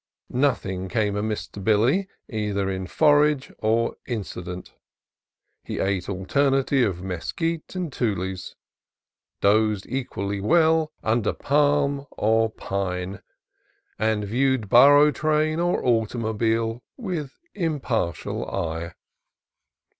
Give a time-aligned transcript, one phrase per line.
[0.39, 4.71] Nothing came amiss to Billy, either in forage or in cident.
[5.63, 8.55] He ate alternately of mesquit and tules,
[9.41, 13.21] dozed equally well under palm or pine,
[13.99, 18.95] and viewed burro train or automobile with impartial eye.